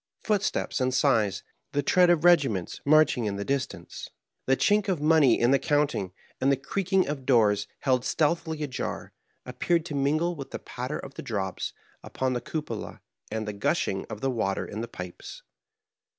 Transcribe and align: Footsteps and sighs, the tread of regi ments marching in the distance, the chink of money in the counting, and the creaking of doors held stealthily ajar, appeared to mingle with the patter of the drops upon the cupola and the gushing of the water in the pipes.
Footsteps 0.23 0.81
and 0.81 0.91
sighs, 0.91 1.43
the 1.73 1.83
tread 1.83 2.09
of 2.09 2.23
regi 2.25 2.47
ments 2.49 2.81
marching 2.85 3.25
in 3.25 3.35
the 3.35 3.45
distance, 3.45 4.09
the 4.47 4.57
chink 4.57 4.87
of 4.89 4.99
money 4.99 5.39
in 5.39 5.51
the 5.51 5.59
counting, 5.59 6.11
and 6.39 6.51
the 6.51 6.57
creaking 6.57 7.07
of 7.07 7.23
doors 7.23 7.67
held 7.81 8.03
stealthily 8.03 8.63
ajar, 8.63 9.13
appeared 9.45 9.85
to 9.85 9.93
mingle 9.93 10.33
with 10.35 10.49
the 10.49 10.57
patter 10.57 10.97
of 10.97 11.13
the 11.13 11.21
drops 11.21 11.73
upon 12.03 12.33
the 12.33 12.41
cupola 12.41 12.99
and 13.29 13.47
the 13.47 13.53
gushing 13.53 14.07
of 14.09 14.21
the 14.21 14.31
water 14.31 14.65
in 14.65 14.81
the 14.81 14.87
pipes. 14.87 15.43